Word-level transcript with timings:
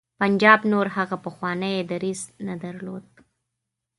پنجاب 0.19 0.61
نور 0.71 0.87
هغه 0.97 1.15
پخوانی 1.25 1.75
دریځ 1.91 2.21
نه 2.47 2.55
درلود. 2.63 3.05